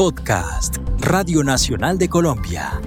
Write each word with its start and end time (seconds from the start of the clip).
Podcast, 0.00 0.78
Radio 1.00 1.44
Nacional 1.44 1.98
de 1.98 2.08
Colombia. 2.08 2.80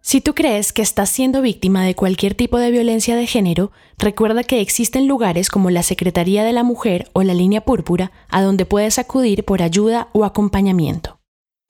Si 0.00 0.20
tú 0.20 0.34
crees 0.34 0.72
que 0.72 0.82
estás 0.82 1.08
siendo 1.08 1.40
víctima 1.40 1.84
de 1.84 1.94
cualquier 1.94 2.34
tipo 2.34 2.58
de 2.58 2.72
violencia 2.72 3.14
de 3.14 3.28
género, 3.28 3.70
recuerda 3.96 4.42
que 4.42 4.60
existen 4.60 5.06
lugares 5.06 5.50
como 5.50 5.70
la 5.70 5.84
Secretaría 5.84 6.42
de 6.42 6.52
la 6.52 6.64
Mujer 6.64 7.08
o 7.12 7.22
la 7.22 7.32
Línea 7.32 7.60
Púrpura 7.60 8.10
a 8.28 8.42
donde 8.42 8.66
puedes 8.66 8.98
acudir 8.98 9.44
por 9.44 9.62
ayuda 9.62 10.08
o 10.10 10.24
acompañamiento. 10.24 11.20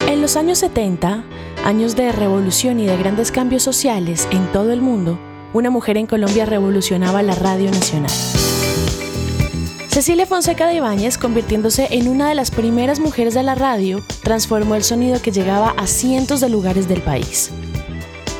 En 0.07 0.23
los 0.23 0.37
años 0.37 0.61
70, 0.61 1.23
años 1.67 1.97
de 1.97 2.13
revolución 2.13 2.81
y 2.81 2.87
de 2.87 2.97
grandes 2.97 3.31
cambios 3.31 3.63
sociales 3.63 4.27
en 4.31 4.51
todo 4.53 4.73
el 4.73 4.81
mundo, 4.81 5.19
una 5.53 5.69
mujer 5.69 5.99
en 5.99 6.07
Colombia 6.07 6.47
revolucionaba 6.47 7.23
la 7.23 7.35
radio 7.35 7.71
nacional. 7.71 8.40
Cecilia 9.91 10.25
Fonseca 10.25 10.69
de 10.69 10.77
Ibáñez, 10.77 11.19
convirtiéndose 11.19 11.89
en 11.91 12.07
una 12.07 12.29
de 12.29 12.37
las 12.37 12.53
primeras 12.53 13.01
mujeres 13.01 13.35
de 13.35 13.43
la 13.43 13.57
radio, 13.57 14.05
transformó 14.23 14.77
el 14.77 14.85
sonido 14.85 15.21
que 15.21 15.33
llegaba 15.33 15.75
a 15.77 15.89
cientos 15.89 16.41
de 16.41 16.49
lugares 16.49 16.87
del 16.87 17.03
país. 17.03 17.51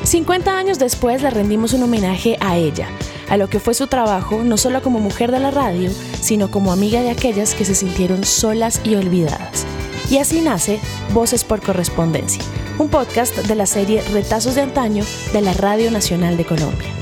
50 0.03 0.57
años 0.57 0.79
después 0.79 1.21
le 1.21 1.29
rendimos 1.29 1.73
un 1.73 1.83
homenaje 1.83 2.37
a 2.39 2.55
ella, 2.55 2.87
a 3.29 3.35
lo 3.35 3.49
que 3.49 3.59
fue 3.59 3.73
su 3.73 3.87
trabajo 3.87 4.41
no 4.45 4.55
solo 4.55 4.81
como 4.81 5.01
mujer 5.01 5.29
de 5.29 5.41
la 5.41 5.51
radio, 5.51 5.91
sino 6.21 6.49
como 6.49 6.71
amiga 6.71 7.01
de 7.01 7.09
aquellas 7.09 7.53
que 7.53 7.65
se 7.65 7.75
sintieron 7.75 8.23
solas 8.23 8.79
y 8.85 8.95
olvidadas. 8.95 9.65
Y 10.09 10.19
así 10.19 10.39
nace 10.39 10.79
Voces 11.13 11.43
por 11.43 11.61
Correspondencia, 11.61 12.41
un 12.79 12.87
podcast 12.87 13.35
de 13.35 13.55
la 13.55 13.65
serie 13.65 14.01
Retazos 14.13 14.55
de 14.55 14.61
Antaño 14.61 15.03
de 15.33 15.41
la 15.41 15.51
Radio 15.51 15.91
Nacional 15.91 16.37
de 16.37 16.45
Colombia. 16.45 17.00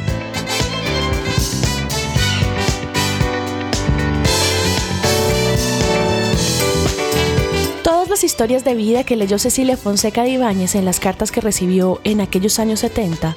Las 8.19 8.25
historias 8.25 8.65
de 8.65 8.75
vida 8.75 9.05
que 9.05 9.15
leyó 9.15 9.39
Cecilia 9.39 9.77
Fonseca 9.77 10.23
de 10.23 10.31
Ibáñez 10.31 10.75
en 10.75 10.83
las 10.83 10.99
cartas 10.99 11.31
que 11.31 11.39
recibió 11.39 12.01
en 12.03 12.19
aquellos 12.19 12.59
años 12.59 12.81
70 12.81 13.33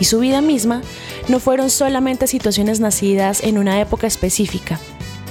y 0.00 0.06
su 0.06 0.18
vida 0.18 0.40
misma 0.40 0.82
no 1.28 1.38
fueron 1.38 1.70
solamente 1.70 2.26
situaciones 2.26 2.80
nacidas 2.80 3.44
en 3.44 3.58
una 3.58 3.80
época 3.80 4.08
específica, 4.08 4.80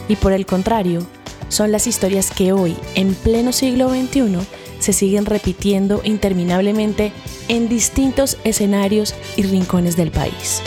y 0.07 0.15
por 0.15 0.31
el 0.31 0.45
contrario, 0.45 1.05
son 1.49 1.73
las 1.73 1.85
historias 1.85 2.31
que 2.31 2.53
hoy, 2.53 2.77
en 2.95 3.13
pleno 3.13 3.51
siglo 3.51 3.89
XXI, 3.89 4.37
se 4.79 4.93
siguen 4.93 5.25
repitiendo 5.25 5.99
interminablemente 6.05 7.11
en 7.49 7.67
distintos 7.67 8.37
escenarios 8.45 9.15
y 9.35 9.43
rincones 9.43 9.97
del 9.97 10.11
país. 10.11 10.61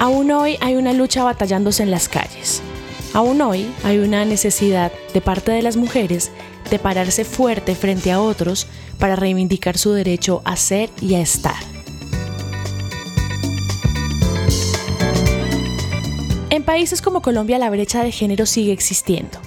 Aún 0.00 0.32
hoy 0.32 0.56
hay 0.60 0.74
una 0.74 0.92
lucha 0.92 1.22
batallándose 1.22 1.84
en 1.84 1.92
las 1.92 2.08
calles 2.08 2.62
Aún 3.14 3.42
hoy 3.42 3.70
hay 3.84 3.98
una 3.98 4.24
necesidad 4.24 4.90
de 5.12 5.20
parte 5.20 5.52
de 5.52 5.60
las 5.60 5.76
mujeres 5.76 6.30
de 6.70 6.78
pararse 6.78 7.24
fuerte 7.24 7.74
frente 7.74 8.10
a 8.10 8.20
otros 8.20 8.66
para 8.98 9.16
reivindicar 9.16 9.76
su 9.76 9.92
derecho 9.92 10.40
a 10.46 10.56
ser 10.56 10.88
y 11.00 11.14
a 11.14 11.20
estar. 11.20 11.56
En 16.48 16.62
países 16.64 17.02
como 17.02 17.20
Colombia 17.20 17.58
la 17.58 17.68
brecha 17.68 18.02
de 18.02 18.12
género 18.12 18.46
sigue 18.46 18.72
existiendo. 18.72 19.38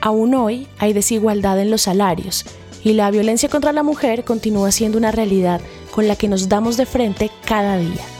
Aún 0.00 0.34
hoy 0.34 0.68
hay 0.78 0.92
desigualdad 0.92 1.60
en 1.60 1.70
los 1.72 1.82
salarios 1.82 2.44
y 2.84 2.92
la 2.92 3.10
violencia 3.10 3.48
contra 3.48 3.72
la 3.72 3.82
mujer 3.82 4.22
continúa 4.24 4.70
siendo 4.70 4.98
una 4.98 5.10
realidad 5.10 5.60
con 5.90 6.06
la 6.06 6.14
que 6.14 6.28
nos 6.28 6.48
damos 6.48 6.76
de 6.76 6.86
frente 6.86 7.30
cada 7.46 7.78
día 7.78 8.11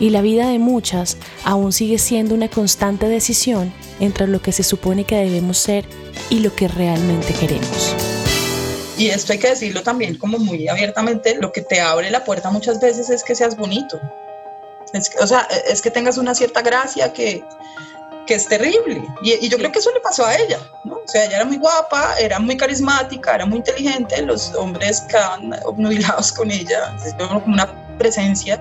y 0.00 0.10
la 0.10 0.22
vida 0.22 0.48
de 0.48 0.58
muchas 0.58 1.18
aún 1.44 1.72
sigue 1.72 1.98
siendo 1.98 2.34
una 2.34 2.48
constante 2.48 3.06
decisión 3.06 3.72
entre 4.00 4.26
lo 4.26 4.42
que 4.42 4.50
se 4.50 4.64
supone 4.64 5.04
que 5.04 5.16
debemos 5.16 5.58
ser 5.58 5.84
y 6.30 6.40
lo 6.40 6.56
que 6.56 6.66
realmente 6.66 7.32
queremos. 7.34 7.94
Y 8.96 9.08
esto 9.08 9.32
hay 9.32 9.38
que 9.38 9.50
decirlo 9.50 9.82
también 9.82 10.18
como 10.18 10.38
muy 10.38 10.68
abiertamente, 10.68 11.36
lo 11.40 11.52
que 11.52 11.62
te 11.62 11.80
abre 11.80 12.10
la 12.10 12.24
puerta 12.24 12.50
muchas 12.50 12.80
veces 12.80 13.08
es 13.10 13.22
que 13.22 13.34
seas 13.34 13.56
bonito. 13.56 14.00
o 15.20 15.26
sea, 15.26 15.46
es 15.68 15.80
que 15.80 15.90
tengas 15.90 16.18
una 16.18 16.34
cierta 16.34 16.60
gracia 16.62 17.12
que, 17.12 17.42
que 18.26 18.34
es 18.34 18.46
terrible. 18.46 19.02
Y, 19.22 19.48
yo 19.48 19.56
creo 19.56 19.72
que 19.72 19.78
eso 19.78 19.90
le 19.92 20.00
pasó 20.00 20.26
a 20.26 20.36
ella, 20.36 20.58
¿no? 20.84 20.96
O 20.96 21.08
sea, 21.08 21.24
ella 21.24 21.36
era 21.36 21.44
muy 21.44 21.56
guapa, 21.56 22.14
era 22.18 22.38
muy 22.38 22.56
carismática, 22.56 23.34
era 23.34 23.46
muy 23.46 23.58
inteligente, 23.58 24.20
los 24.22 24.54
hombres 24.54 25.00
quedaban 25.08 25.52
obnubilados 25.64 26.32
con 26.32 26.50
ella, 26.50 26.96
como 27.18 27.42
una 27.46 27.96
presencia 27.98 28.60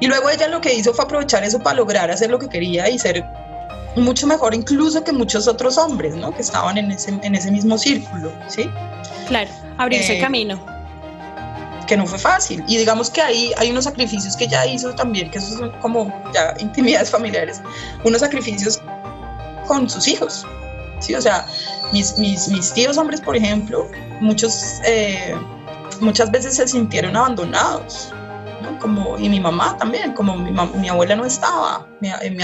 y 0.00 0.06
luego 0.06 0.30
ella 0.30 0.48
lo 0.48 0.60
que 0.60 0.72
hizo 0.74 0.94
fue 0.94 1.04
aprovechar 1.04 1.44
eso 1.44 1.58
para 1.58 1.76
lograr 1.76 2.10
hacer 2.10 2.30
lo 2.30 2.38
que 2.38 2.48
quería 2.48 2.88
y 2.88 2.98
ser 2.98 3.24
mucho 3.96 4.26
mejor 4.26 4.54
incluso 4.54 5.02
que 5.02 5.12
muchos 5.12 5.48
otros 5.48 5.76
hombres, 5.76 6.14
¿no? 6.14 6.32
Que 6.34 6.42
estaban 6.42 6.78
en 6.78 6.92
ese, 6.92 7.10
en 7.22 7.34
ese 7.34 7.50
mismo 7.50 7.76
círculo, 7.78 8.32
¿sí? 8.48 8.70
Claro, 9.26 9.50
abrirse 9.76 10.12
el 10.12 10.18
eh, 10.18 10.22
camino. 10.22 10.64
Que 11.86 11.96
no 11.96 12.06
fue 12.06 12.18
fácil. 12.18 12.62
Y 12.68 12.76
digamos 12.76 13.10
que 13.10 13.22
ahí 13.22 13.52
hay 13.56 13.70
unos 13.70 13.84
sacrificios 13.84 14.36
que 14.36 14.44
ella 14.44 14.66
hizo 14.66 14.94
también, 14.94 15.30
que 15.30 15.38
eso 15.38 15.56
son 15.58 15.70
como 15.80 16.12
ya 16.32 16.54
intimidades 16.60 17.10
familiares, 17.10 17.60
unos 18.04 18.20
sacrificios 18.20 18.80
con 19.66 19.88
sus 19.88 20.06
hijos, 20.06 20.46
¿sí? 21.00 21.14
O 21.14 21.20
sea, 21.20 21.46
mis, 21.92 22.16
mis, 22.18 22.48
mis 22.48 22.72
tíos 22.72 22.96
hombres, 22.98 23.20
por 23.20 23.36
ejemplo, 23.36 23.88
muchos, 24.20 24.80
eh, 24.84 25.34
muchas 26.00 26.30
veces 26.30 26.56
se 26.56 26.68
sintieron 26.68 27.16
abandonados, 27.16 28.12
como, 28.80 29.18
y 29.18 29.28
mi 29.28 29.40
mamá 29.40 29.76
también, 29.78 30.12
como 30.12 30.36
mi, 30.36 30.50
mi 30.50 30.88
abuela 30.88 31.16
no 31.16 31.24
estaba, 31.24 31.86
eh, 32.02 32.38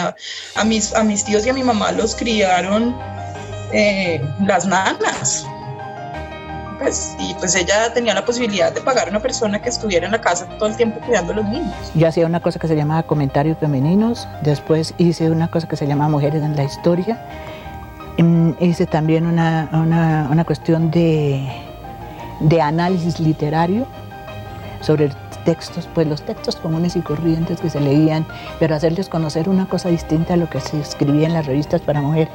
a, 0.55 0.65
mis, 0.65 0.95
a 0.95 1.05
mis 1.05 1.25
tíos 1.25 1.47
y 1.47 1.51
a 1.51 1.53
mi 1.53 1.63
mamá 1.63 1.93
los 1.93 2.15
criaron 2.15 2.97
eh, 3.73 4.21
las 4.47 4.67
nanas. 4.67 5.47
Pues, 6.79 7.17
y 7.19 7.35
pues 7.35 7.55
ella 7.55 7.93
tenía 7.95 8.15
la 8.15 8.25
posibilidad 8.25 8.73
de 8.73 8.81
pagar 8.81 9.07
a 9.07 9.11
una 9.11 9.21
persona 9.21 9.63
que 9.63 9.69
estuviera 9.69 10.07
en 10.07 10.13
la 10.13 10.21
casa 10.21 10.47
todo 10.59 10.69
el 10.69 10.77
tiempo 10.77 11.01
cuidando 11.01 11.33
a 11.33 11.37
los 11.37 11.45
niños. 11.47 11.73
Yo 11.95 12.09
hacía 12.09 12.27
una 12.27 12.41
cosa 12.41 12.59
que 12.59 12.69
se 12.69 12.77
llamaba 12.77 13.05
comentarios 13.05 13.57
femeninos, 13.59 14.29
después 14.43 14.93
hice 14.99 15.31
una 15.31 15.49
cosa 15.49 15.69
que 15.69 15.77
se 15.77 15.87
llama 15.87 16.09
mujeres 16.09 16.43
en 16.43 16.57
la 16.57 16.65
historia, 16.65 17.25
mm, 18.19 18.53
hice 18.61 18.87
también 18.87 19.27
una, 19.27 19.69
una, 19.73 20.29
una 20.31 20.45
cuestión 20.45 20.91
de, 20.91 21.49
de 22.41 22.61
análisis 22.61 23.21
literario 23.21 23.87
sobre 24.81 25.11
textos, 25.45 25.89
pues 25.95 26.07
los 26.07 26.23
textos 26.23 26.57
comunes 26.57 26.97
y 26.97 27.01
corrientes 27.01 27.61
que 27.61 27.71
se 27.71 27.81
leían, 27.81 28.27
pero 28.59 28.75
hacerles 28.75 29.09
conocer 29.09 29.49
una 29.49 29.67
cosa 29.67 29.89
distinta 29.89 30.35
a 30.35 30.37
lo 30.37 30.49
que 30.49 30.61
se 30.61 30.81
escribía 30.81 31.27
en 31.27 31.35
las 31.35 31.47
revistas 31.47 31.81
para 31.81 32.01
mujeres. 32.01 32.33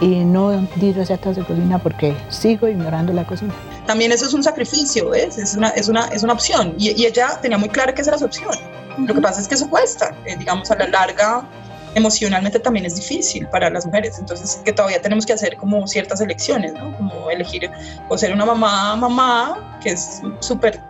Y 0.00 0.24
no 0.24 0.66
di 0.76 0.92
recetas 0.92 1.36
de 1.36 1.44
cocina 1.44 1.78
porque 1.78 2.16
sigo 2.30 2.66
ignorando 2.68 3.12
la 3.12 3.24
cocina. 3.24 3.52
También 3.86 4.12
eso 4.12 4.26
es 4.26 4.32
un 4.32 4.42
sacrificio, 4.42 5.10
¿ves? 5.10 5.36
Es 5.36 5.54
una, 5.54 5.68
es 5.70 5.88
una, 5.88 6.06
es 6.06 6.22
una 6.22 6.32
opción. 6.32 6.74
Y, 6.78 6.90
y 7.00 7.06
ella 7.06 7.38
tenía 7.42 7.58
muy 7.58 7.68
clara 7.68 7.94
que 7.94 8.00
esa 8.00 8.12
era 8.12 8.18
su 8.18 8.24
opción. 8.24 8.54
Lo 8.98 9.14
que 9.14 9.20
pasa 9.20 9.40
es 9.40 9.48
que 9.48 9.56
eso 9.56 9.68
cuesta. 9.68 10.14
Eh, 10.24 10.36
digamos, 10.38 10.70
a 10.70 10.76
la 10.76 10.86
larga, 10.86 11.46
emocionalmente 11.94 12.58
también 12.58 12.86
es 12.86 12.96
difícil 12.96 13.46
para 13.48 13.68
las 13.70 13.86
mujeres. 13.86 14.18
Entonces, 14.18 14.60
que 14.64 14.72
todavía 14.72 15.02
tenemos 15.02 15.26
que 15.26 15.32
hacer 15.32 15.56
como 15.56 15.86
ciertas 15.86 16.20
elecciones, 16.20 16.72
¿no? 16.74 16.96
Como 16.96 17.30
elegir 17.30 17.70
o 18.08 18.16
ser 18.16 18.32
una 18.32 18.46
mamá, 18.46 18.96
mamá, 18.96 19.78
que 19.82 19.90
es 19.90 20.22
súper 20.40 20.80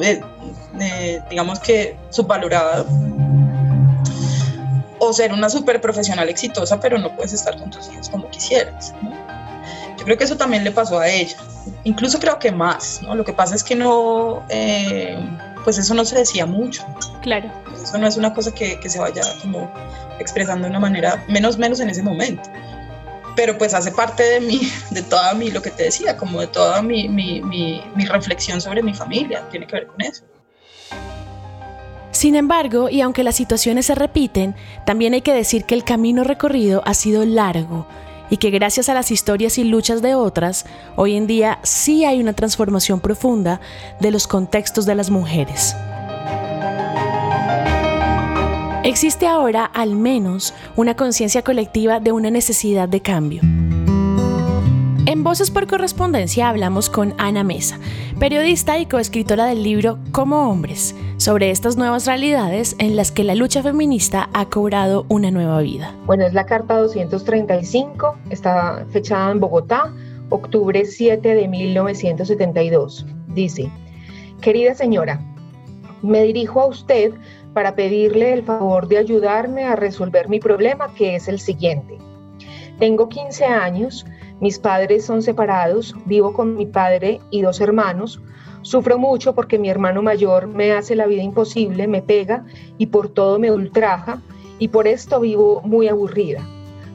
eh, 0.00 0.20
eh, 0.80 1.22
digamos 1.30 1.60
que 1.60 1.96
subvalorada, 2.10 2.84
o 5.00 5.12
ser 5.12 5.32
una 5.32 5.48
super 5.48 5.80
profesional 5.80 6.28
exitosa, 6.28 6.80
pero 6.80 6.98
no 6.98 7.14
puedes 7.14 7.32
estar 7.32 7.56
con 7.58 7.70
tus 7.70 7.88
hijos 7.90 8.08
como 8.08 8.28
quisieras. 8.30 8.94
Yo 9.96 10.04
creo 10.04 10.16
que 10.16 10.24
eso 10.24 10.36
también 10.36 10.64
le 10.64 10.70
pasó 10.70 10.98
a 10.98 11.08
ella, 11.08 11.36
incluso 11.84 12.18
creo 12.18 12.38
que 12.38 12.50
más, 12.50 13.00
¿no? 13.02 13.14
Lo 13.14 13.24
que 13.24 13.32
pasa 13.32 13.54
es 13.54 13.62
que 13.62 13.74
no, 13.74 14.42
eh, 14.48 15.18
pues 15.64 15.78
eso 15.78 15.94
no 15.94 16.04
se 16.04 16.16
decía 16.16 16.46
mucho. 16.46 16.84
Claro. 17.22 17.50
Eso 17.80 17.98
no 17.98 18.06
es 18.06 18.16
una 18.16 18.32
cosa 18.32 18.52
que, 18.52 18.78
que 18.80 18.88
se 18.88 18.98
vaya 18.98 19.22
como 19.42 19.70
expresando 20.18 20.64
de 20.64 20.70
una 20.70 20.80
manera, 20.80 21.24
menos 21.28 21.58
menos 21.58 21.80
en 21.80 21.90
ese 21.90 22.02
momento 22.02 22.50
pero 23.38 23.56
pues 23.56 23.72
hace 23.72 23.92
parte 23.92 24.24
de 24.24 24.40
mí, 24.40 24.62
de 24.90 25.00
toda 25.00 25.32
mi, 25.32 25.52
lo 25.52 25.62
que 25.62 25.70
te 25.70 25.84
decía, 25.84 26.16
como 26.16 26.40
de 26.40 26.48
toda 26.48 26.82
mi, 26.82 27.08
mi, 27.08 27.40
mi, 27.40 27.80
mi 27.94 28.04
reflexión 28.04 28.60
sobre 28.60 28.82
mi 28.82 28.92
familia, 28.92 29.48
tiene 29.48 29.64
que 29.64 29.76
ver 29.76 29.86
con 29.86 30.00
eso. 30.00 30.24
Sin 32.10 32.34
embargo, 32.34 32.88
y 32.88 33.00
aunque 33.00 33.22
las 33.22 33.36
situaciones 33.36 33.86
se 33.86 33.94
repiten, 33.94 34.56
también 34.84 35.14
hay 35.14 35.20
que 35.20 35.32
decir 35.32 35.66
que 35.66 35.76
el 35.76 35.84
camino 35.84 36.24
recorrido 36.24 36.82
ha 36.84 36.94
sido 36.94 37.24
largo 37.24 37.86
y 38.28 38.38
que 38.38 38.50
gracias 38.50 38.88
a 38.88 38.94
las 38.94 39.12
historias 39.12 39.56
y 39.58 39.62
luchas 39.62 40.02
de 40.02 40.16
otras, 40.16 40.66
hoy 40.96 41.14
en 41.14 41.28
día 41.28 41.60
sí 41.62 42.04
hay 42.04 42.18
una 42.18 42.32
transformación 42.32 42.98
profunda 42.98 43.60
de 44.00 44.10
los 44.10 44.26
contextos 44.26 44.84
de 44.84 44.96
las 44.96 45.10
mujeres. 45.10 45.76
Existe 48.88 49.26
ahora 49.26 49.66
al 49.66 49.96
menos 49.96 50.54
una 50.74 50.96
conciencia 50.96 51.42
colectiva 51.42 52.00
de 52.00 52.10
una 52.10 52.30
necesidad 52.30 52.88
de 52.88 53.02
cambio. 53.02 53.42
En 55.04 55.22
Voces 55.22 55.50
por 55.50 55.66
Correspondencia 55.66 56.48
hablamos 56.48 56.88
con 56.88 57.12
Ana 57.18 57.44
Mesa, 57.44 57.78
periodista 58.18 58.78
y 58.78 58.86
coescritora 58.86 59.44
del 59.44 59.62
libro 59.62 59.98
Como 60.10 60.48
Hombres, 60.48 60.96
sobre 61.18 61.50
estas 61.50 61.76
nuevas 61.76 62.06
realidades 62.06 62.76
en 62.78 62.96
las 62.96 63.12
que 63.12 63.24
la 63.24 63.34
lucha 63.34 63.62
feminista 63.62 64.30
ha 64.32 64.46
cobrado 64.46 65.04
una 65.10 65.30
nueva 65.30 65.60
vida. 65.60 65.94
Bueno, 66.06 66.24
es 66.24 66.32
la 66.32 66.46
carta 66.46 66.78
235, 66.78 68.16
está 68.30 68.86
fechada 68.90 69.30
en 69.32 69.40
Bogotá, 69.40 69.92
octubre 70.30 70.86
7 70.86 71.34
de 71.34 71.46
1972. 71.46 73.04
Dice, 73.34 73.70
querida 74.40 74.74
señora, 74.74 75.20
me 76.00 76.22
dirijo 76.22 76.62
a 76.62 76.66
usted 76.66 77.12
para 77.58 77.74
pedirle 77.74 78.32
el 78.34 78.44
favor 78.44 78.86
de 78.86 78.98
ayudarme 78.98 79.64
a 79.64 79.74
resolver 79.74 80.28
mi 80.28 80.38
problema, 80.38 80.94
que 80.94 81.16
es 81.16 81.26
el 81.26 81.40
siguiente. 81.40 81.98
Tengo 82.78 83.08
15 83.08 83.46
años, 83.46 84.06
mis 84.38 84.60
padres 84.60 85.04
son 85.04 85.22
separados, 85.22 85.92
vivo 86.04 86.32
con 86.32 86.56
mi 86.56 86.66
padre 86.66 87.20
y 87.32 87.42
dos 87.42 87.60
hermanos. 87.60 88.22
Sufro 88.62 88.96
mucho 88.96 89.34
porque 89.34 89.58
mi 89.58 89.68
hermano 89.70 90.02
mayor 90.02 90.46
me 90.46 90.70
hace 90.70 90.94
la 90.94 91.06
vida 91.08 91.20
imposible, 91.20 91.88
me 91.88 92.00
pega 92.00 92.44
y 92.78 92.86
por 92.86 93.08
todo 93.08 93.40
me 93.40 93.50
ultraja 93.50 94.22
y 94.60 94.68
por 94.68 94.86
esto 94.86 95.18
vivo 95.18 95.60
muy 95.64 95.88
aburrida. 95.88 96.46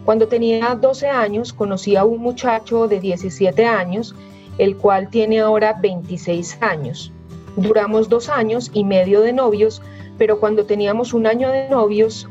Cuando 0.06 0.30
tenía 0.30 0.76
12 0.76 1.10
años 1.10 1.52
conocí 1.52 1.98
a 1.98 2.06
un 2.06 2.22
muchacho 2.22 2.88
de 2.88 3.02
17 3.02 3.66
años, 3.66 4.16
el 4.58 4.78
cual 4.78 5.10
tiene 5.10 5.42
ahora 5.42 5.74
26 5.82 6.60
años. 6.62 7.12
Duramos 7.58 8.08
dos 8.08 8.30
años 8.30 8.72
y 8.74 8.86
medio 8.86 9.20
de 9.20 9.34
novios, 9.34 9.82
pero 10.18 10.40
cuando 10.40 10.66
teníamos 10.66 11.14
un 11.14 11.28
año 11.28 11.50
de 11.50 11.70
novios, 11.70 12.28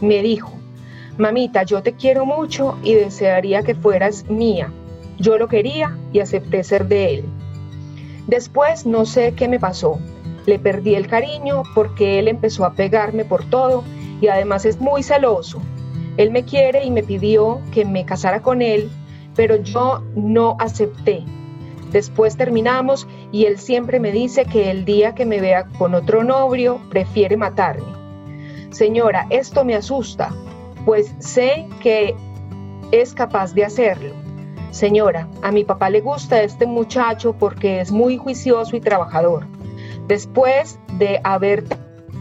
me 0.00 0.22
dijo, 0.22 0.52
Mamita, 1.18 1.64
yo 1.64 1.82
te 1.82 1.94
quiero 1.94 2.24
mucho 2.24 2.78
y 2.84 2.94
desearía 2.94 3.64
que 3.64 3.74
fueras 3.74 4.28
mía. 4.30 4.72
Yo 5.18 5.36
lo 5.36 5.48
quería 5.48 5.98
y 6.12 6.20
acepté 6.20 6.62
ser 6.62 6.86
de 6.86 7.14
él. 7.14 7.24
Después 8.28 8.86
no 8.86 9.04
sé 9.04 9.34
qué 9.34 9.48
me 9.48 9.58
pasó. 9.58 9.98
Le 10.46 10.60
perdí 10.60 10.94
el 10.94 11.08
cariño 11.08 11.64
porque 11.74 12.20
él 12.20 12.28
empezó 12.28 12.64
a 12.64 12.74
pegarme 12.74 13.24
por 13.24 13.44
todo 13.50 13.82
y 14.20 14.28
además 14.28 14.64
es 14.64 14.80
muy 14.80 15.02
celoso. 15.02 15.60
Él 16.18 16.30
me 16.30 16.44
quiere 16.44 16.84
y 16.84 16.90
me 16.90 17.02
pidió 17.02 17.60
que 17.72 17.84
me 17.84 18.04
casara 18.04 18.40
con 18.40 18.62
él, 18.62 18.88
pero 19.34 19.56
yo 19.56 20.02
no 20.14 20.56
acepté. 20.60 21.24
Después 21.92 22.36
terminamos 22.36 23.06
y 23.32 23.46
él 23.46 23.58
siempre 23.58 24.00
me 24.00 24.12
dice 24.12 24.44
que 24.44 24.70
el 24.70 24.84
día 24.84 25.14
que 25.14 25.24
me 25.24 25.40
vea 25.40 25.66
con 25.78 25.94
otro 25.94 26.22
novio 26.24 26.80
prefiere 26.90 27.36
matarme. 27.36 27.96
Señora, 28.70 29.26
esto 29.30 29.64
me 29.64 29.74
asusta 29.74 30.30
pues 30.88 31.14
sé 31.18 31.68
que 31.82 32.16
es 32.92 33.12
capaz 33.12 33.52
de 33.52 33.62
hacerlo. 33.62 34.14
Señora, 34.70 35.28
a 35.42 35.52
mi 35.52 35.62
papá 35.62 35.90
le 35.90 36.00
gusta 36.00 36.42
este 36.42 36.66
muchacho 36.66 37.34
porque 37.34 37.82
es 37.82 37.92
muy 37.92 38.16
juicioso 38.16 38.74
y 38.74 38.80
trabajador. 38.80 39.46
Después 40.06 40.80
de 40.94 41.20
haber 41.24 41.64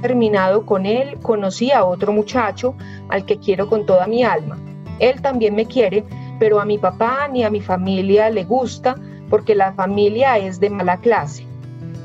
terminado 0.01 0.65
con 0.65 0.85
él, 0.85 1.17
conocí 1.21 1.71
a 1.71 1.85
otro 1.85 2.11
muchacho 2.11 2.75
al 3.07 3.25
que 3.25 3.39
quiero 3.39 3.69
con 3.69 3.85
toda 3.85 4.05
mi 4.05 4.25
alma. 4.25 4.57
Él 4.99 5.21
también 5.21 5.55
me 5.55 5.65
quiere, 5.65 6.03
pero 6.37 6.59
a 6.59 6.65
mi 6.65 6.77
papá 6.77 7.29
ni 7.29 7.45
a 7.45 7.49
mi 7.49 7.61
familia 7.61 8.29
le 8.29 8.43
gusta 8.43 8.95
porque 9.29 9.55
la 9.55 9.73
familia 9.73 10.37
es 10.37 10.59
de 10.59 10.69
mala 10.69 10.97
clase. 10.97 11.45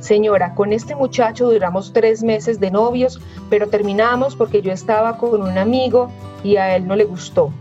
Señora, 0.01 0.55
con 0.55 0.73
este 0.73 0.97
muchacho 0.97 1.49
duramos 1.51 1.93
tres 1.93 2.25
meses 2.25 2.59
de 2.59 2.73
novios, 2.73 3.21
pero 3.49 3.69
terminamos 3.69 4.35
porque 4.35 4.61
yo 4.61 4.73
estaba 4.73 5.17
con 5.17 5.43
un 5.43 5.59
amigo 5.59 6.11
y 6.43 6.57
a 6.57 6.75
él 6.75 6.89
no 6.89 6.97
le 6.97 7.05
gustó. 7.05 7.53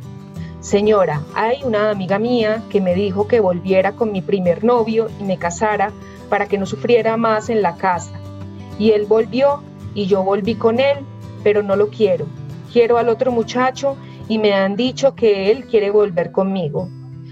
Señora, 0.60 1.22
hay 1.36 1.64
una 1.64 1.92
amiga 1.92 2.20
mía 2.20 2.64
que 2.70 2.82
me 2.82 2.96
dijo 2.96 3.28
que 3.28 3.40
volviera 3.40 3.92
con 3.94 4.12
mi 4.12 4.22
primer 4.22 4.64
novio 4.64 5.08
y 5.20 5.24
me 5.24 5.38
casara 5.38 5.92
para 6.30 6.48
que 6.48 6.58
no 6.58 6.66
sufriera 6.66 7.18
más 7.18 7.50
en 7.50 7.62
la 7.62 7.76
casa. 7.76 8.12
Y 8.80 8.92
él 8.92 9.06
volvió 9.06 9.62
y 9.94 10.08
yo 10.08 10.24
volví 10.24 10.56
con 10.56 10.80
él, 10.80 11.00
pero 11.44 11.62
no 11.62 11.76
lo 11.76 11.90
quiero. 11.90 12.26
Quiero 12.72 12.98
al 12.98 13.10
otro 13.10 13.32
muchacho 13.32 13.98
y 14.28 14.40
me 14.40 14.54
han 14.54 14.76
dicho 14.76 15.14
que 15.14 15.52
él 15.52 15.66
quiere 15.66 15.92
volver 15.92 16.32
conmigo. 16.32 16.90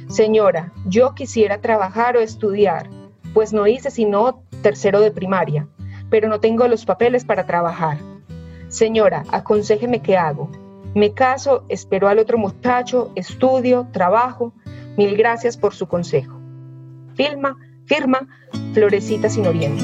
Señora, 0.09 0.73
yo 0.87 1.13
quisiera 1.13 1.61
trabajar 1.61 2.17
o 2.17 2.19
estudiar, 2.19 2.89
pues 3.35 3.53
no 3.53 3.67
hice 3.67 3.91
sino 3.91 4.41
tercero 4.63 5.01
de 5.01 5.11
primaria, 5.11 5.67
pero 6.09 6.27
no 6.27 6.39
tengo 6.39 6.67
los 6.67 6.83
papeles 6.83 7.25
para 7.25 7.45
trabajar. 7.45 7.99
Señora, 8.69 9.23
aconsejeme 9.31 10.01
qué 10.01 10.17
hago. 10.17 10.49
Me 10.95 11.13
caso, 11.13 11.63
espero 11.69 12.07
al 12.07 12.17
otro 12.17 12.39
muchacho, 12.39 13.11
estudio, 13.13 13.87
trabajo. 13.91 14.51
Mil 14.97 15.15
gracias 15.15 15.55
por 15.57 15.75
su 15.75 15.87
consejo. 15.87 16.39
Firma, 17.13 17.55
firma, 17.85 18.27
Florecita 18.73 19.29
sin 19.29 19.45
Oriente. 19.45 19.83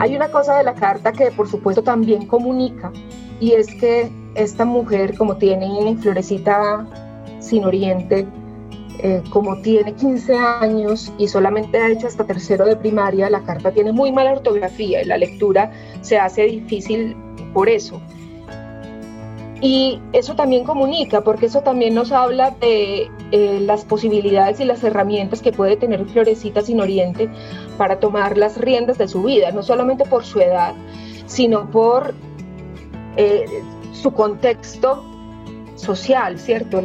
Hay 0.00 0.16
una 0.16 0.28
cosa 0.30 0.56
de 0.56 0.64
la 0.64 0.74
carta 0.74 1.12
que 1.12 1.30
por 1.30 1.48
supuesto 1.48 1.84
también 1.84 2.26
comunica 2.26 2.90
y 3.38 3.52
es 3.52 3.68
que 3.76 4.10
esta 4.34 4.64
mujer, 4.64 5.16
como 5.16 5.36
tiene 5.36 5.96
Florecita 5.96 6.86
sin 7.40 7.64
Oriente, 7.64 8.26
eh, 9.02 9.22
como 9.30 9.60
tiene 9.62 9.94
15 9.94 10.36
años 10.36 11.12
y 11.16 11.26
solamente 11.26 11.78
ha 11.78 11.88
hecho 11.88 12.06
hasta 12.06 12.24
tercero 12.24 12.66
de 12.66 12.76
primaria, 12.76 13.30
la 13.30 13.42
carta 13.42 13.72
tiene 13.72 13.92
muy 13.92 14.12
mala 14.12 14.32
ortografía 14.32 15.02
y 15.02 15.06
la 15.06 15.16
lectura 15.16 15.72
se 16.02 16.18
hace 16.18 16.42
difícil 16.44 17.16
por 17.54 17.68
eso. 17.68 18.00
Y 19.62 20.00
eso 20.12 20.34
también 20.36 20.64
comunica, 20.64 21.22
porque 21.22 21.46
eso 21.46 21.62
también 21.62 21.94
nos 21.94 22.12
habla 22.12 22.50
de 22.60 23.10
eh, 23.30 23.60
las 23.60 23.84
posibilidades 23.84 24.60
y 24.60 24.64
las 24.64 24.82
herramientas 24.84 25.42
que 25.42 25.52
puede 25.52 25.76
tener 25.76 26.04
Florecita 26.06 26.62
sin 26.62 26.80
Oriente 26.80 27.28
para 27.76 28.00
tomar 28.00 28.38
las 28.38 28.58
riendas 28.58 28.96
de 28.98 29.08
su 29.08 29.22
vida, 29.22 29.50
no 29.50 29.62
solamente 29.62 30.04
por 30.04 30.24
su 30.24 30.40
edad, 30.40 30.74
sino 31.26 31.70
por 31.70 32.14
eh, 33.16 33.44
su 34.00 34.12
contexto 34.12 35.04
social, 35.76 36.38
¿cierto? 36.38 36.80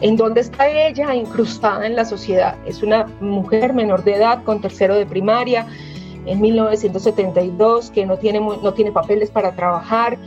En 0.00 0.16
dónde 0.16 0.40
está 0.40 0.68
ella 0.68 1.14
incrustada 1.14 1.86
en 1.86 1.96
la 1.96 2.04
sociedad. 2.04 2.56
Es 2.66 2.82
una 2.82 3.06
mujer 3.20 3.72
menor 3.72 4.04
de 4.04 4.14
edad 4.14 4.42
con 4.44 4.60
tercero 4.60 4.94
de 4.94 5.06
primaria 5.06 5.66
en 6.26 6.40
1972 6.40 7.90
que 7.90 8.06
no 8.06 8.18
tiene, 8.18 8.40
no 8.40 8.74
tiene 8.74 8.92
papeles 8.92 9.30
para 9.30 9.52
trabajar, 9.52 10.18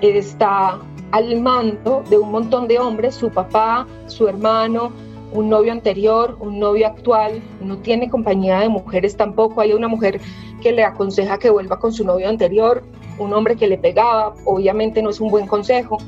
está 0.00 0.78
al 1.10 1.40
mando 1.40 2.02
de 2.10 2.18
un 2.18 2.30
montón 2.30 2.66
de 2.66 2.78
hombres, 2.78 3.14
su 3.14 3.30
papá, 3.30 3.86
su 4.06 4.26
hermano, 4.26 4.92
un 5.34 5.48
novio 5.48 5.72
anterior, 5.72 6.36
un 6.40 6.58
novio 6.58 6.86
actual, 6.86 7.42
no 7.60 7.76
tiene 7.78 8.08
compañía 8.08 8.60
de 8.60 8.68
mujeres 8.68 9.16
tampoco, 9.16 9.60
hay 9.60 9.72
una 9.72 9.88
mujer 9.88 10.20
que 10.62 10.72
le 10.72 10.84
aconseja 10.84 11.38
que 11.38 11.50
vuelva 11.50 11.78
con 11.78 11.92
su 11.92 12.04
novio 12.04 12.28
anterior, 12.28 12.84
un 13.18 13.32
hombre 13.32 13.56
que 13.56 13.66
le 13.66 13.76
pegaba, 13.76 14.34
obviamente 14.44 15.02
no 15.02 15.10
es 15.10 15.20
un 15.20 15.30
buen 15.30 15.46
consejo, 15.46 15.98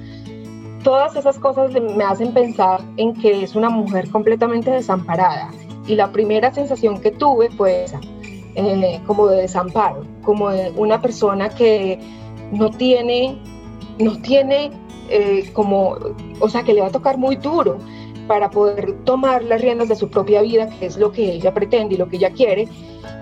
todas 0.84 1.16
esas 1.16 1.38
cosas 1.40 1.72
me 1.72 2.04
hacen 2.04 2.32
pensar 2.32 2.80
en 2.96 3.12
que 3.14 3.42
es 3.42 3.56
una 3.56 3.68
mujer 3.68 4.08
completamente 4.10 4.70
desamparada. 4.70 5.50
Y 5.88 5.96
la 5.96 6.12
primera 6.12 6.52
sensación 6.52 7.00
que 7.00 7.10
tuve 7.10 7.50
fue 7.50 7.84
esa, 7.84 8.00
eh, 8.54 9.00
como 9.06 9.26
de 9.26 9.42
desamparo, 9.42 10.04
como 10.22 10.50
de 10.50 10.72
una 10.76 11.00
persona 11.02 11.48
que 11.48 11.98
no 12.52 12.70
tiene, 12.70 13.36
no 13.98 14.20
tiene 14.22 14.70
eh, 15.10 15.50
como, 15.52 15.96
o 16.38 16.48
sea, 16.48 16.62
que 16.62 16.72
le 16.72 16.80
va 16.80 16.86
a 16.88 16.92
tocar 16.92 17.18
muy 17.18 17.34
duro 17.34 17.78
para 18.26 18.50
poder 18.50 18.92
tomar 19.04 19.42
las 19.44 19.60
riendas 19.60 19.88
de 19.88 19.96
su 19.96 20.10
propia 20.10 20.42
vida, 20.42 20.68
que 20.68 20.86
es 20.86 20.96
lo 20.96 21.12
que 21.12 21.32
ella 21.32 21.54
pretende 21.54 21.94
y 21.94 21.98
lo 21.98 22.08
que 22.08 22.16
ella 22.16 22.30
quiere, 22.30 22.68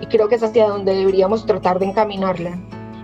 y 0.01 0.05
creo 0.07 0.27
que 0.27 0.35
es 0.35 0.43
hacia 0.43 0.67
donde 0.67 0.93
deberíamos 0.93 1.45
tratar 1.45 1.79
de 1.79 1.85
encaminarla. 1.85 2.59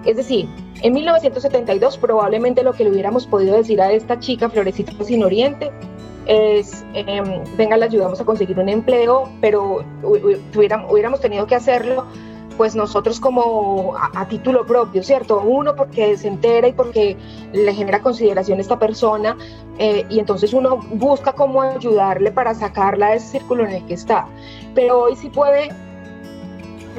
Es 0.05 0.17
decir, 0.17 0.47
en 0.81 0.93
1972 0.93 1.97
probablemente 1.97 2.63
lo 2.63 2.73
que 2.73 2.83
le 2.83 2.91
hubiéramos 2.91 3.27
podido 3.27 3.55
decir 3.55 3.79
a 3.81 3.91
esta 3.91 4.19
chica 4.19 4.49
Florecita 4.49 4.91
sin 5.03 5.23
Oriente 5.23 5.71
es, 6.25 6.83
em, 6.93 7.43
venga, 7.57 7.77
le 7.77 7.85
ayudamos 7.85 8.19
a 8.21 8.25
conseguir 8.25 8.57
un 8.59 8.69
empleo, 8.69 9.29
pero 9.41 9.83
hubiéramos 10.03 11.19
tenido 11.19 11.45
que 11.45 11.55
hacerlo 11.55 12.05
pues 12.61 12.75
nosotros 12.75 13.19
como 13.19 13.95
a, 13.97 14.27
título 14.27 14.67
propio, 14.67 15.01
¿cierto? 15.01 15.41
Uno 15.41 15.75
porque 15.75 16.15
se 16.15 16.27
entera 16.27 16.67
y 16.67 16.73
porque 16.73 17.17
le 17.53 17.73
genera 17.73 18.03
consideración 18.03 18.59
a 18.59 18.61
esta 18.61 18.77
persona 18.77 19.35
eh, 19.79 20.05
y 20.09 20.19
entonces 20.19 20.53
uno 20.53 20.77
busca 20.91 21.33
cómo 21.33 21.63
ayudarle 21.63 22.31
para 22.31 22.53
sacarla 22.53 23.09
de 23.09 23.15
ese 23.15 23.39
círculo 23.39 23.65
en 23.65 23.71
el 23.71 23.85
que 23.87 23.95
está. 23.95 24.27
Pero 24.75 24.99
hoy 24.99 25.15
sí 25.15 25.29
puede 25.29 25.71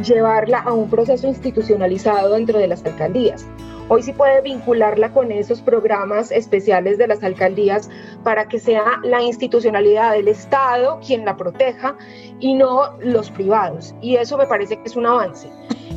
llevarla 0.05 0.63
a 0.63 0.73
un 0.73 0.91
proceso 0.91 1.29
institucionalizado 1.29 2.35
dentro 2.35 2.59
de 2.59 2.67
las 2.67 2.85
alcaldías. 2.85 3.47
Hoy 3.93 4.03
sí 4.03 4.15
puede 4.15 4.41
vincularla 4.41 5.11
con 5.11 5.31
esos 5.31 5.61
programas 5.61 6.31
especiales 6.31 6.97
de 6.97 7.07
las 7.07 7.23
alcaldías 7.23 7.91
para 8.25 8.49
que 8.49 8.59
sea 8.59 8.85
la 9.03 9.21
institucionalidad 9.21 10.13
del 10.13 10.29
Estado 10.29 10.99
quien 11.07 11.27
la 11.27 11.37
proteja 11.37 11.95
y 12.41 12.55
no 12.55 12.97
los 13.01 13.31
privados. 13.31 13.95
Y 14.01 14.17
eso 14.17 14.39
me 14.39 14.47
parece 14.47 14.79
que 14.79 14.85
es 14.87 14.97
un 14.97 15.05
avance. 15.05 15.47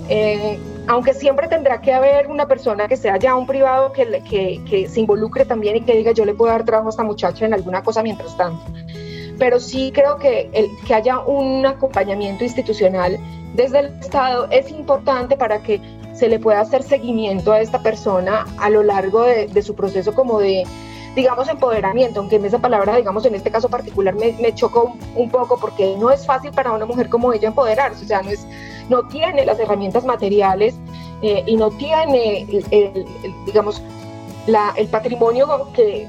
Eh, 0.09 0.59
aunque 0.87 1.13
siempre 1.13 1.47
tendrá 1.47 1.79
que 1.79 1.93
haber 1.93 2.27
una 2.27 2.45
persona 2.49 2.89
que 2.89 2.97
sea 2.97 3.15
ya 3.15 3.33
un 3.33 3.47
privado 3.47 3.93
que, 3.93 4.21
que, 4.69 4.89
se 4.89 4.99
involucre 4.99 5.45
también 5.45 5.77
y 5.77 5.81
que 5.81 5.95
diga 5.95 6.11
yo 6.11 6.25
le 6.25 6.33
puedo 6.33 6.51
dar 6.51 6.65
trabajo 6.65 6.89
a 6.89 6.91
esta 6.91 7.03
muchacha 7.03 7.45
en 7.45 7.53
alguna 7.53 7.81
cosa 7.81 8.03
mientras 8.03 8.35
tanto. 8.35 8.61
Pero 9.39 9.57
sí 9.57 9.93
creo 9.95 10.17
que, 10.17 10.49
el, 10.51 10.67
que 10.85 10.93
haya 10.93 11.19
un 11.19 11.65
acompañamiento 11.65 12.43
institucional 12.43 13.17
desde 13.53 13.79
el 13.79 13.85
Estado 14.01 14.49
es 14.51 14.69
importante 14.69 15.37
para 15.37 15.63
que 15.63 15.79
se 16.15 16.29
le 16.29 16.39
pueda 16.39 16.61
hacer 16.61 16.81
seguimiento 16.81 17.51
a 17.51 17.59
esta 17.59 17.83
persona 17.83 18.45
a 18.57 18.69
lo 18.69 18.83
largo 18.83 19.23
de, 19.23 19.61
su 19.61 19.75
proceso 19.75 20.15
como 20.15 20.39
de, 20.39 20.63
digamos, 21.15 21.49
empoderamiento, 21.49 22.21
aunque 22.21 22.37
en 22.37 22.45
esa 22.45 22.59
palabra, 22.59 22.95
digamos, 22.95 23.25
en 23.25 23.35
este 23.35 23.51
caso 23.51 23.69
particular 23.69 24.15
me, 24.15 24.55
chocó 24.55 24.95
un, 25.15 25.29
poco 25.29 25.59
porque 25.59 25.95
no 25.97 26.09
es 26.09 26.25
fácil 26.25 26.51
para 26.51 26.71
una 26.71 26.85
mujer 26.85 27.09
como 27.09 27.33
ella 27.33 27.49
empoderarse, 27.49 28.05
o 28.05 28.07
sea, 28.07 28.21
no, 28.21 28.29
es, 28.29 28.47
no 28.89 29.07
tiene 29.09 29.45
las 29.45 29.59
herramientas 29.59 30.05
materiales 30.05 30.75
eh, 31.21 31.43
y 31.45 31.57
no 31.57 31.69
tiene, 31.71 32.47
el, 32.71 33.05
digamos, 33.45 33.81
la, 34.47 34.73
el 34.77 34.87
patrimonio 34.87 35.69
que, 35.73 36.07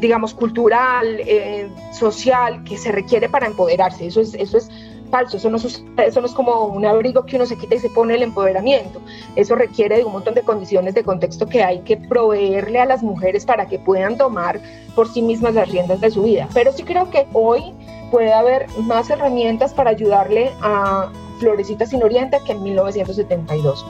digamos, 0.00 0.34
cultural, 0.34 1.20
eh, 1.20 1.68
social, 1.92 2.62
que 2.64 2.76
se 2.76 2.92
requiere 2.92 3.28
para 3.28 3.46
empoderarse. 3.46 4.06
Eso 4.06 4.20
es, 4.20 4.34
eso 4.34 4.58
es 4.58 4.70
falso, 5.06 5.36
eso 5.36 5.50
no, 5.50 5.56
eso 5.56 6.20
no 6.20 6.26
es 6.26 6.32
como 6.32 6.66
un 6.66 6.84
abrigo 6.84 7.24
que 7.24 7.36
uno 7.36 7.46
se 7.46 7.56
quita 7.56 7.74
y 7.74 7.78
se 7.78 7.90
pone 7.90 8.14
el 8.14 8.22
empoderamiento. 8.22 9.00
Eso 9.34 9.54
requiere 9.54 9.98
de 9.98 10.04
un 10.04 10.12
montón 10.12 10.34
de 10.34 10.42
condiciones 10.42 10.94
de 10.94 11.02
contexto 11.04 11.46
que 11.46 11.62
hay 11.62 11.80
que 11.80 11.96
proveerle 11.96 12.80
a 12.80 12.86
las 12.86 13.02
mujeres 13.02 13.44
para 13.44 13.66
que 13.66 13.78
puedan 13.78 14.16
tomar 14.16 14.60
por 14.94 15.08
sí 15.12 15.22
mismas 15.22 15.54
las 15.54 15.70
riendas 15.70 16.00
de 16.00 16.10
su 16.10 16.22
vida. 16.22 16.48
Pero 16.54 16.72
sí 16.72 16.82
creo 16.82 17.10
que 17.10 17.26
hoy 17.32 17.72
puede 18.10 18.32
haber 18.32 18.66
más 18.80 19.10
herramientas 19.10 19.74
para 19.74 19.90
ayudarle 19.90 20.52
a 20.62 21.10
Florecita 21.38 21.86
Sin 21.86 22.02
Oriente 22.02 22.38
que 22.46 22.52
en 22.52 22.62
1972. 22.62 23.86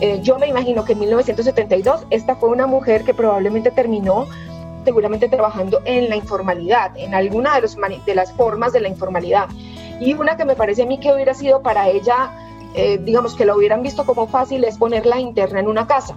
Eh, 0.00 0.20
yo 0.22 0.38
me 0.38 0.46
imagino 0.46 0.84
que 0.84 0.94
en 0.94 1.00
1972 1.00 2.06
esta 2.10 2.34
fue 2.36 2.48
una 2.48 2.66
mujer 2.66 3.04
que 3.04 3.12
probablemente 3.12 3.70
terminó 3.70 4.26
seguramente 4.84 5.28
trabajando 5.28 5.80
en 5.84 6.08
la 6.08 6.16
informalidad, 6.16 6.96
en 6.96 7.14
alguna 7.14 7.54
de, 7.54 7.62
los, 7.62 7.76
de 8.06 8.14
las 8.14 8.32
formas 8.32 8.72
de 8.72 8.80
la 8.80 8.88
informalidad. 8.88 9.46
Y 10.00 10.14
una 10.14 10.36
que 10.36 10.44
me 10.44 10.56
parece 10.56 10.82
a 10.82 10.86
mí 10.86 10.98
que 10.98 11.12
hubiera 11.12 11.34
sido 11.34 11.62
para 11.62 11.88
ella, 11.88 12.30
eh, 12.74 12.98
digamos 12.98 13.34
que 13.34 13.44
lo 13.44 13.56
hubieran 13.56 13.82
visto 13.82 14.04
como 14.04 14.26
fácil, 14.26 14.64
es 14.64 14.78
ponerla 14.78 15.20
interna 15.20 15.60
en 15.60 15.68
una 15.68 15.86
casa. 15.86 16.16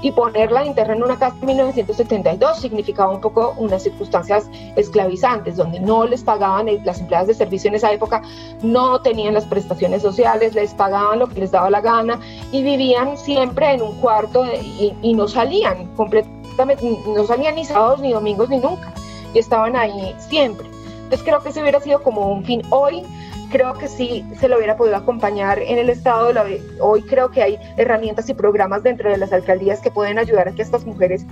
Y 0.00 0.12
ponerla 0.12 0.64
interna 0.64 0.94
en 0.94 1.02
una 1.02 1.18
casa 1.18 1.36
en 1.40 1.46
1972 1.46 2.60
significaba 2.60 3.12
un 3.12 3.20
poco 3.20 3.54
unas 3.58 3.82
circunstancias 3.82 4.48
esclavizantes, 4.76 5.56
donde 5.56 5.80
no 5.80 6.06
les 6.06 6.22
pagaban, 6.22 6.68
eh, 6.68 6.80
las 6.84 7.00
empleadas 7.00 7.26
de 7.28 7.34
servicio 7.34 7.68
en 7.68 7.74
esa 7.74 7.92
época 7.92 8.22
no 8.62 9.02
tenían 9.02 9.34
las 9.34 9.44
prestaciones 9.44 10.02
sociales, 10.02 10.54
les 10.54 10.72
pagaban 10.72 11.18
lo 11.18 11.26
que 11.26 11.40
les 11.40 11.50
daba 11.50 11.68
la 11.68 11.80
gana 11.80 12.20
y 12.52 12.62
vivían 12.62 13.18
siempre 13.18 13.72
en 13.72 13.82
un 13.82 14.00
cuarto 14.00 14.44
y, 14.46 14.94
y 15.02 15.14
no 15.14 15.26
salían 15.26 15.88
completamente 15.96 16.38
no 16.66 17.24
salían 17.26 17.54
ni 17.54 17.64
sábados, 17.64 18.00
ni 18.00 18.12
domingos, 18.12 18.48
ni 18.48 18.58
nunca, 18.58 18.92
y 19.34 19.38
estaban 19.38 19.76
ahí 19.76 20.14
siempre. 20.18 20.68
Entonces 21.08 21.24
creo 21.26 21.42
que 21.42 21.48
ese 21.48 21.62
hubiera 21.62 21.80
sido 21.80 22.02
como 22.02 22.30
un 22.30 22.44
fin. 22.44 22.60
Hoy 22.68 23.02
creo 23.50 23.72
que 23.72 23.88
sí 23.88 24.22
se 24.38 24.46
lo 24.46 24.58
hubiera 24.58 24.76
podido 24.76 24.94
acompañar 24.94 25.58
en 25.58 25.78
el 25.78 25.88
Estado. 25.88 26.34
Hoy 26.80 27.00
creo 27.00 27.30
que 27.30 27.42
hay 27.42 27.58
herramientas 27.78 28.28
y 28.28 28.34
programas 28.34 28.82
dentro 28.82 29.10
de 29.10 29.16
las 29.16 29.32
alcaldías 29.32 29.80
que 29.80 29.90
pueden 29.90 30.18
ayudar 30.18 30.48
a 30.48 30.52
que 30.52 30.60
estas 30.60 30.84
mujeres 30.84 31.24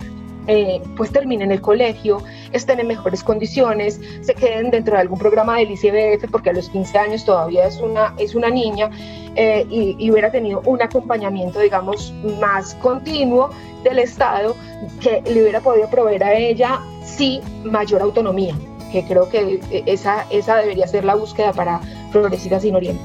eh, 0.47 0.80
pues 0.97 1.12
terminen 1.12 1.52
el 1.52 1.61
colegio, 1.61 2.23
estén 2.52 2.80
en 2.80 2.87
mejores 2.87 3.23
condiciones, 3.23 4.00
se 4.23 4.33
queden 4.33 4.71
dentro 4.71 4.95
de 4.95 5.02
algún 5.02 5.18
programa 5.18 5.59
del 5.59 5.73
ICBF, 5.73 6.30
porque 6.30 6.49
a 6.49 6.52
los 6.54 6.71
15 6.71 6.97
años 6.97 7.25
todavía 7.26 7.66
es 7.66 7.78
una, 7.78 8.14
es 8.16 8.35
una 8.35 8.49
niña, 8.49 8.88
eh, 9.35 9.66
y, 9.68 9.95
y, 9.99 10.11
hubiera 10.11 10.30
tenido 10.30 10.62
un 10.64 10.80
acompañamiento, 10.80 11.59
digamos, 11.59 12.14
más 12.40 12.75
continuo 12.76 13.50
del 13.85 13.99
Estado 13.99 14.56
que 15.02 15.21
le 15.26 15.42
hubiera 15.42 15.61
podido 15.61 15.90
proveer 15.90 16.25
a 16.25 16.33
ella, 16.33 16.80
sí, 17.04 17.42
mayor 17.64 18.00
autonomía, 18.00 18.54
que 19.02 19.04
creo 19.06 19.28
que 19.28 19.60
esa, 19.84 20.26
esa 20.30 20.56
debería 20.56 20.86
ser 20.86 21.04
la 21.04 21.14
búsqueda 21.14 21.52
para 21.52 21.80
Florecida 22.12 22.60
Sin 22.60 22.74
Oriente. 22.74 23.02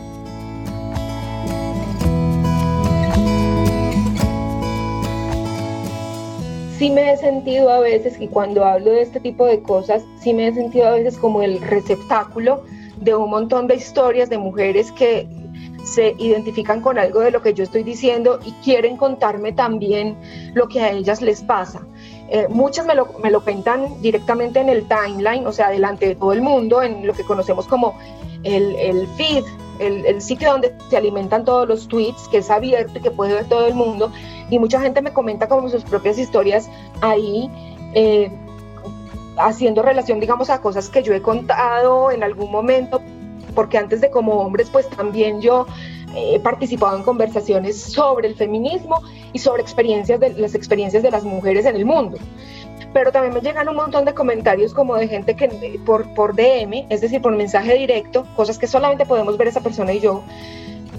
sí 6.78 6.90
me 6.90 7.12
he 7.12 7.18
sentido 7.18 7.70
a 7.70 7.80
veces, 7.80 8.20
y 8.20 8.28
cuando 8.28 8.66
hablo 8.66 8.90
de 8.90 9.04
este 9.04 9.20
tipo 9.20 9.46
de 9.46 9.62
cosas, 9.62 10.04
sí 10.20 10.34
me 10.34 10.48
he 10.48 10.54
sentido 10.54 10.88
a 10.88 10.92
veces 10.92 11.16
como 11.16 11.44
el 11.44 11.62
receptáculo 11.62 12.64
de 13.00 13.14
un 13.14 13.30
montón 13.30 13.68
de 13.68 13.76
historias 13.76 14.32
de 14.32 14.40
mujeres 14.40 14.92
que 14.94 15.28
se 15.84 16.16
identifican 16.18 16.82
con 16.82 16.98
algo 16.98 17.20
de 17.20 17.30
lo 17.30 17.44
que 17.44 17.54
yo 17.54 17.64
estoy 17.66 17.84
diciendo 17.84 18.40
y 18.44 18.52
quieren 18.64 18.98
contarme 18.98 19.52
también 19.52 20.16
lo 20.56 20.68
que 20.68 20.82
a 20.82 20.92
ellas 20.92 21.22
les 21.22 21.44
pasa. 21.44 21.86
Eh, 22.34 22.48
muchas 22.50 22.86
me 22.86 22.96
lo, 22.96 23.10
me 23.22 23.30
lo 23.30 23.44
cuentan 23.44 24.02
directamente 24.02 24.62
en 24.62 24.70
el 24.70 24.88
timeline, 24.88 25.46
o 25.46 25.52
sea, 25.52 25.70
delante 25.70 26.08
de 26.08 26.16
todo 26.16 26.32
el 26.32 26.42
mundo, 26.42 26.82
en 26.82 27.06
lo 27.06 27.14
que 27.14 27.26
conocemos 27.26 27.68
como 27.68 28.00
el, 28.44 28.74
el 28.78 29.06
feed, 29.18 29.44
el, 29.80 30.22
sitio 30.22 30.50
donde 30.50 30.74
se 30.90 30.96
alimentan 30.96 31.44
todos 31.44 31.68
los 31.68 31.90
tweets, 31.90 32.30
que 32.30 32.38
es 32.38 32.50
abierto 32.50 33.00
y 33.00 33.02
que 33.02 33.12
puede 33.12 33.34
ver 33.34 33.50
todo 33.50 33.68
el 33.68 33.74
mundo, 33.74 34.14
y 34.50 34.60
mucha 34.60 34.80
gente 34.80 35.02
me 35.02 35.12
comenta 35.12 35.50
como 35.50 35.68
sus 35.68 35.84
propias 35.84 36.18
historias 36.18 36.70
ahí, 37.02 37.52
eh, 37.96 38.32
haciendo 39.36 39.82
relación, 39.82 40.22
digamos, 40.22 40.50
a 40.50 40.62
cosas 40.62 40.88
que 40.88 41.04
yo 41.04 41.14
he 41.14 41.22
contado 41.22 42.12
en 42.12 42.24
algún 42.24 42.50
momento, 42.50 43.02
porque 43.56 43.78
antes 43.78 44.00
de 44.00 44.10
como 44.10 44.40
hombres, 44.40 44.70
pues 44.72 44.88
también 44.90 45.42
yo 45.42 45.66
he 46.16 46.40
participado 46.40 46.98
en 46.98 47.04
conversaciones 47.04 47.80
sobre 47.82 48.28
el 48.28 48.36
feminismo 48.36 49.02
y 49.34 49.40
sobre 49.40 49.62
experiencias 49.62 50.20
de, 50.20 50.34
las 50.34 50.56
experiencias 50.56 51.04
de 51.04 51.12
las 51.12 51.24
mujeres 51.24 51.66
en 51.66 51.76
el 51.76 51.86
mundo. 51.86 52.18
Pero 52.94 53.12
también 53.12 53.34
me 53.34 53.40
llegan 53.40 53.70
un 53.70 53.76
montón 53.76 54.04
de 54.06 54.14
comentarios 54.14 54.74
como 54.74 54.96
de 54.96 55.08
gente 55.08 55.36
que 55.36 55.80
por, 55.86 56.14
por 56.14 56.36
DM, 56.36 56.88
es 56.90 57.02
decir, 57.02 57.22
por 57.22 57.36
mensaje 57.36 57.74
directo, 57.76 58.26
cosas 58.36 58.58
que 58.58 58.68
solamente 58.68 59.06
podemos 59.06 59.38
ver 59.38 59.48
esa 59.48 59.62
persona 59.62 59.94
y 59.94 60.02
yo, 60.02 60.24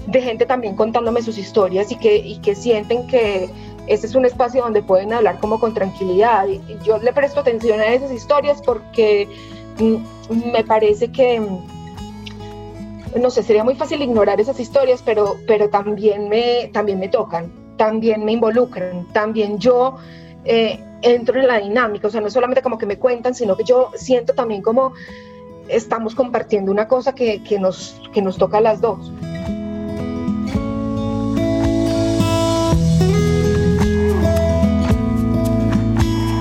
de 0.07 0.21
gente 0.21 0.45
también 0.45 0.75
contándome 0.75 1.21
sus 1.21 1.37
historias 1.37 1.91
y 1.91 1.95
que, 1.95 2.17
y 2.17 2.37
que 2.39 2.55
sienten 2.55 3.07
que 3.07 3.49
este 3.87 4.07
es 4.07 4.15
un 4.15 4.25
espacio 4.25 4.63
donde 4.63 4.81
pueden 4.81 5.13
hablar 5.13 5.39
como 5.39 5.59
con 5.59 5.73
tranquilidad. 5.73 6.47
Y 6.47 6.61
yo 6.83 6.97
le 6.97 7.11
presto 7.13 7.41
atención 7.41 7.79
a 7.79 7.87
esas 7.87 8.11
historias 8.11 8.61
porque 8.61 9.27
mm, 9.79 10.51
me 10.51 10.63
parece 10.63 11.11
que, 11.11 11.39
mm, 11.39 11.72
no 13.19 13.29
sé, 13.29 13.43
sería 13.43 13.63
muy 13.63 13.75
fácil 13.75 14.01
ignorar 14.01 14.39
esas 14.39 14.59
historias, 14.59 15.01
pero, 15.03 15.37
pero 15.47 15.69
también, 15.69 16.29
me, 16.29 16.69
también 16.73 16.99
me 16.99 17.07
tocan, 17.07 17.51
también 17.77 18.25
me 18.25 18.33
involucran, 18.33 19.07
también 19.13 19.59
yo 19.59 19.97
eh, 20.45 20.79
entro 21.01 21.39
en 21.39 21.47
la 21.47 21.59
dinámica, 21.59 22.07
o 22.07 22.09
sea, 22.09 22.21
no 22.21 22.29
solamente 22.29 22.61
como 22.61 22.77
que 22.77 22.85
me 22.85 22.97
cuentan, 22.97 23.35
sino 23.35 23.55
que 23.55 23.63
yo 23.63 23.91
siento 23.95 24.33
también 24.33 24.61
como 24.61 24.93
estamos 25.67 26.15
compartiendo 26.15 26.71
una 26.71 26.87
cosa 26.87 27.15
que, 27.15 27.43
que 27.43 27.59
nos, 27.59 28.01
que 28.13 28.21
nos 28.21 28.37
toca 28.37 28.57
a 28.57 28.61
las 28.61 28.81
dos. 28.81 29.11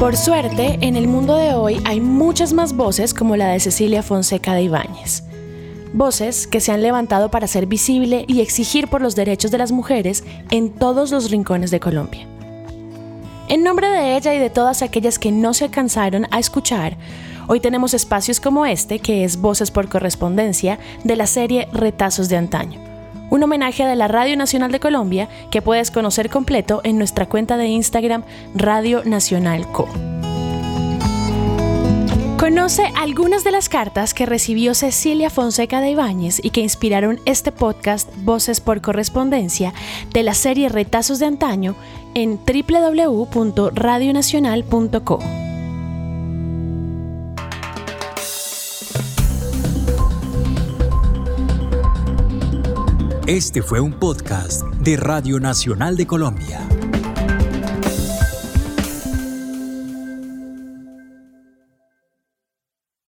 Por 0.02 0.16
suerte, 0.16 0.78
en 0.80 0.96
el 0.96 1.06
mundo 1.06 1.36
de 1.36 1.54
hoy 1.54 1.80
hay 1.84 2.00
muchas 2.00 2.52
más 2.52 2.74
voces 2.74 3.14
como 3.14 3.36
la 3.36 3.52
de 3.52 3.60
Cecilia 3.60 4.02
Fonseca 4.02 4.52
de 4.52 4.62
Ibáñez. 4.62 5.22
Voces 5.92 6.46
que 6.46 6.60
se 6.60 6.72
han 6.72 6.82
levantado 6.82 7.30
para 7.30 7.46
ser 7.46 7.66
visible 7.66 8.24
y 8.26 8.40
exigir 8.40 8.88
por 8.88 9.02
los 9.02 9.14
derechos 9.14 9.50
de 9.50 9.58
las 9.58 9.72
mujeres 9.72 10.24
en 10.50 10.70
todos 10.70 11.10
los 11.10 11.30
rincones 11.30 11.70
de 11.70 11.80
Colombia. 11.80 12.26
En 13.48 13.62
nombre 13.62 13.88
de 13.88 14.16
ella 14.16 14.34
y 14.34 14.38
de 14.38 14.50
todas 14.50 14.82
aquellas 14.82 15.18
que 15.18 15.30
no 15.30 15.52
se 15.52 15.64
alcanzaron 15.64 16.26
a 16.30 16.38
escuchar, 16.38 16.96
hoy 17.48 17.60
tenemos 17.60 17.92
espacios 17.92 18.40
como 18.40 18.64
este, 18.64 18.98
que 18.98 19.24
es 19.24 19.36
Voces 19.36 19.70
por 19.70 19.88
Correspondencia, 19.88 20.78
de 21.04 21.16
la 21.16 21.26
serie 21.26 21.68
Retazos 21.72 22.28
de 22.28 22.36
Antaño 22.36 22.92
un 23.32 23.42
homenaje 23.42 23.86
de 23.86 23.96
la 23.96 24.08
Radio 24.08 24.36
Nacional 24.36 24.70
de 24.72 24.78
Colombia 24.78 25.26
que 25.50 25.62
puedes 25.62 25.90
conocer 25.90 26.28
completo 26.28 26.82
en 26.84 26.98
nuestra 26.98 27.30
cuenta 27.30 27.56
de 27.56 27.66
Instagram 27.66 28.24
Radio 28.54 29.04
Nacional 29.06 29.66
Co. 29.72 29.88
Conoce 32.42 32.82
algunas 32.96 33.44
de 33.44 33.52
las 33.52 33.68
cartas 33.68 34.14
que 34.14 34.26
recibió 34.26 34.74
Cecilia 34.74 35.30
Fonseca 35.30 35.80
de 35.80 35.90
Ibáñez 35.90 36.44
y 36.44 36.50
que 36.50 36.60
inspiraron 36.60 37.20
este 37.24 37.52
podcast 37.52 38.10
Voces 38.24 38.60
por 38.60 38.80
Correspondencia 38.80 39.72
de 40.12 40.24
la 40.24 40.34
serie 40.34 40.68
Retazos 40.68 41.20
de 41.20 41.26
Antaño 41.26 41.76
en 42.14 42.40
www.radionacional.co. 42.44 45.20
Este 53.28 53.62
fue 53.62 53.78
un 53.78 53.92
podcast 53.92 54.62
de 54.80 54.96
Radio 54.96 55.38
Nacional 55.38 55.96
de 55.96 56.08
Colombia. 56.08 56.66